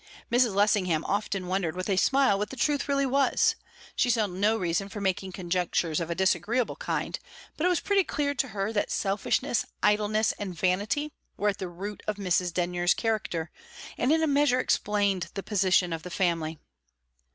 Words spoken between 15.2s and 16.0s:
the position